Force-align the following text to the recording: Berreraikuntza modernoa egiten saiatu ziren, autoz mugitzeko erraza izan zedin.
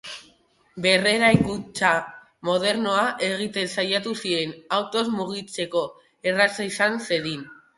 Berreraikuntza 0.85 1.91
modernoa 2.49 3.03
egiten 3.29 3.69
saiatu 3.75 4.15
ziren, 4.25 4.57
autoz 4.79 5.07
mugitzeko 5.21 5.85
erraza 6.33 6.71
izan 6.75 6.99
zedin. 7.11 7.47